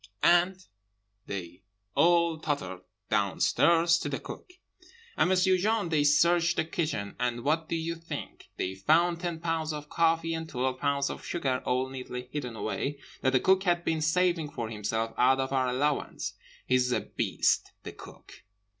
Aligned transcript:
'—And 0.23 0.65
they 1.27 1.61
all 1.93 2.39
tottered 2.39 2.81
downstairs 3.11 3.99
to 3.99 4.09
The 4.09 4.19
Cook; 4.19 4.53
and 5.15 5.29
M'sieu 5.29 5.59
Jean, 5.59 5.89
they 5.89 6.03
searched 6.03 6.55
the 6.55 6.65
kitchen; 6.65 7.15
and 7.19 7.43
what 7.43 7.69
do 7.69 7.75
you 7.75 7.93
think? 7.93 8.49
They 8.57 8.73
found 8.73 9.19
ten 9.19 9.39
pounds 9.39 9.71
of 9.71 9.89
coffee 9.89 10.33
and 10.33 10.49
twelve 10.49 10.79
pounds 10.79 11.11
of 11.11 11.23
sugar 11.23 11.61
all 11.67 11.87
neatly 11.87 12.29
hidden 12.31 12.55
away, 12.55 12.97
that 13.21 13.33
The 13.33 13.39
Cook 13.39 13.61
had 13.65 13.85
been 13.85 14.01
saving 14.01 14.49
for 14.49 14.69
himself 14.69 15.13
out 15.19 15.39
of 15.39 15.53
our 15.53 15.67
allowance. 15.67 16.33
He's 16.65 16.91
a 16.91 17.01
beast, 17.01 17.71
the 17.83 17.91
Cook!" 17.91 18.41